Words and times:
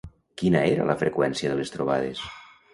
Quina 0.41 0.61
era 0.69 0.87
la 0.93 0.97
freqüència 1.03 1.53
de 1.53 1.61
les 1.63 1.77
trobades? 1.77 2.27